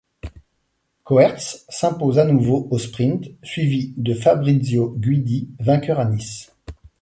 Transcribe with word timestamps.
Koerts 1.03 1.63
s'impose 1.69 2.17
à 2.17 2.25
nouveau 2.25 2.67
au 2.71 2.79
sprint, 2.79 3.23
suivi 3.43 3.93
de 3.97 4.15
Fabrizio 4.15 4.95
Guidi, 4.97 5.51
vainqueur 5.59 5.99
à 5.99 6.05
Nice. 6.05 6.55